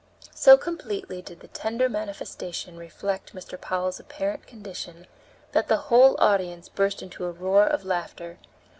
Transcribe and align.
So 0.33 0.57
completely 0.57 1.21
did 1.21 1.41
the 1.41 1.47
tender 1.47 1.87
manifestation 1.87 2.75
reflect 2.75 3.35
Mr. 3.35 3.61
Powell's 3.61 3.99
apparent 3.99 4.47
condition 4.47 5.05
that 5.51 5.67
the 5.67 5.77
whole 5.91 6.15
audience 6.17 6.69
burst 6.69 7.03
into 7.03 7.25
a 7.25 7.31
roar 7.31 7.67
of 7.67 7.85
laughter. 7.85 8.39